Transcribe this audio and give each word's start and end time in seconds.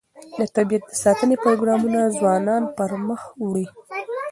د 0.39 0.41
طبیعت 0.55 0.83
د 0.87 0.93
ساتنې 1.03 1.35
پروګرامونه 1.43 1.99
ځوانان 2.17 2.63
پرمخ 2.77 3.21
وړي. 3.45 3.65